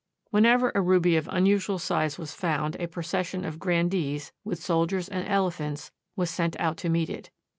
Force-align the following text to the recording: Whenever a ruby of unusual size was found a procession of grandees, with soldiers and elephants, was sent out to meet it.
Whenever 0.31 0.71
a 0.73 0.81
ruby 0.81 1.15
of 1.15 1.27
unusual 1.31 1.77
size 1.77 2.17
was 2.17 2.33
found 2.33 2.75
a 2.79 2.87
procession 2.87 3.45
of 3.45 3.59
grandees, 3.59 4.31
with 4.43 4.57
soldiers 4.59 5.07
and 5.07 5.27
elephants, 5.27 5.91
was 6.15 6.31
sent 6.31 6.59
out 6.59 6.75
to 6.75 6.89
meet 6.89 7.07
it. 7.07 7.29